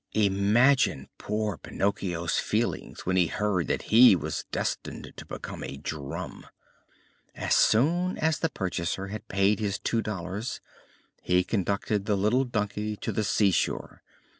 Imagine 0.15 1.09
poor 1.19 1.57
Pinocchio's 1.59 2.39
feelings 2.39 3.05
when 3.05 3.17
he 3.17 3.27
heard 3.27 3.67
that 3.67 3.83
he 3.93 4.15
was 4.15 4.45
destined 4.51 5.13
to 5.15 5.27
become 5.27 5.63
a 5.63 5.77
drum! 5.77 6.47
As 7.35 7.53
soon 7.55 8.17
as 8.17 8.39
the 8.39 8.49
purchaser 8.49 9.09
had 9.09 9.27
paid 9.27 9.59
his 9.59 9.77
two 9.77 10.01
dollars 10.01 10.59
he 11.21 11.43
conducted 11.43 12.07
the 12.07 12.17
little 12.17 12.45
donkey 12.45 12.95
to 12.95 13.11
the 13.11 13.23
seashore. 13.23 14.01